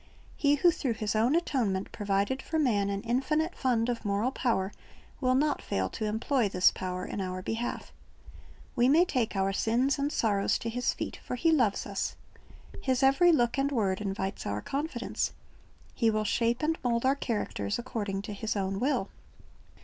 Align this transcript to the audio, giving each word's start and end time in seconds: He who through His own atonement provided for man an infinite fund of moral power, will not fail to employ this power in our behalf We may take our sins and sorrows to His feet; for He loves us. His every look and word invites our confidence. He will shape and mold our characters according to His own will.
He 0.35 0.55
who 0.55 0.71
through 0.71 0.95
His 0.95 1.15
own 1.15 1.35
atonement 1.35 1.91
provided 1.91 2.41
for 2.41 2.57
man 2.57 2.89
an 2.89 3.03
infinite 3.03 3.53
fund 3.53 3.87
of 3.87 4.03
moral 4.03 4.31
power, 4.31 4.71
will 5.19 5.35
not 5.35 5.61
fail 5.61 5.89
to 5.89 6.05
employ 6.05 6.49
this 6.49 6.71
power 6.71 7.05
in 7.05 7.21
our 7.21 7.43
behalf 7.43 7.93
We 8.75 8.89
may 8.89 9.05
take 9.05 9.35
our 9.35 9.53
sins 9.53 9.99
and 9.99 10.11
sorrows 10.11 10.57
to 10.57 10.69
His 10.69 10.91
feet; 10.91 11.19
for 11.23 11.35
He 11.35 11.51
loves 11.51 11.85
us. 11.85 12.15
His 12.81 13.03
every 13.03 13.31
look 13.31 13.59
and 13.59 13.71
word 13.71 14.01
invites 14.01 14.47
our 14.47 14.59
confidence. 14.63 15.33
He 15.93 16.09
will 16.09 16.23
shape 16.23 16.63
and 16.63 16.79
mold 16.83 17.05
our 17.05 17.13
characters 17.15 17.77
according 17.77 18.23
to 18.23 18.33
His 18.33 18.55
own 18.55 18.79
will. 18.79 19.09